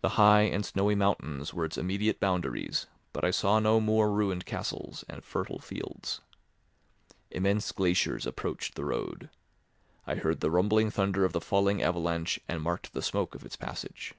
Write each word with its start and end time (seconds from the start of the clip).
The 0.00 0.08
high 0.18 0.40
and 0.40 0.66
snowy 0.66 0.96
mountains 0.96 1.54
were 1.54 1.64
its 1.64 1.78
immediate 1.78 2.18
boundaries, 2.18 2.88
but 3.12 3.24
I 3.24 3.30
saw 3.30 3.60
no 3.60 3.78
more 3.78 4.10
ruined 4.10 4.44
castles 4.44 5.04
and 5.08 5.22
fertile 5.22 5.60
fields. 5.60 6.20
Immense 7.30 7.70
glaciers 7.70 8.26
approached 8.26 8.74
the 8.74 8.84
road; 8.86 9.30
I 10.04 10.16
heard 10.16 10.40
the 10.40 10.50
rumbling 10.50 10.90
thunder 10.90 11.24
of 11.24 11.32
the 11.32 11.40
falling 11.40 11.80
avalanche 11.80 12.40
and 12.48 12.60
marked 12.60 12.92
the 12.92 13.00
smoke 13.02 13.36
of 13.36 13.44
its 13.44 13.54
passage. 13.54 14.14